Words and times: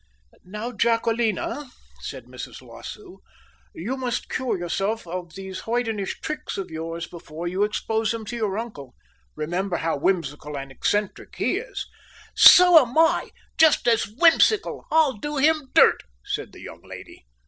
"Now, 0.43 0.71
Jacquelina," 0.71 1.69
said 1.99 2.25
Mrs. 2.25 2.59
L'Oiseau, 2.63 3.19
"you 3.75 3.95
must 3.95 4.29
cure 4.29 4.57
yourself 4.57 5.05
of 5.05 5.35
these 5.35 5.59
hoydenish 5.65 6.21
tricks 6.21 6.57
of 6.57 6.71
yours 6.71 7.05
before 7.05 7.47
you 7.47 7.61
expose 7.63 8.09
them 8.09 8.25
to 8.25 8.35
your 8.35 8.57
uncle 8.57 8.95
remember 9.35 9.77
how 9.77 9.95
whimsical 9.97 10.57
and 10.57 10.71
eccentric 10.71 11.35
he 11.35 11.57
is." 11.57 11.85
"So 12.33 12.83
am 12.83 12.97
I! 12.97 13.29
Just 13.59 13.87
as 13.87 14.07
whimsical! 14.07 14.87
I'll 14.89 15.13
do 15.13 15.37
him 15.37 15.69
dirt," 15.75 16.01
said 16.25 16.51
the 16.51 16.61
young 16.61 16.81
lady. 16.81 17.23